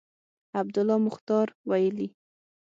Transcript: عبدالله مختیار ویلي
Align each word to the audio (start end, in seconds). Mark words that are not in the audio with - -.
عبدالله 0.59 0.97
مختیار 1.07 1.47
ویلي 1.69 2.07